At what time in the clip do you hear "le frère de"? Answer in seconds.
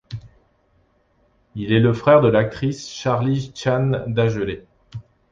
1.79-2.27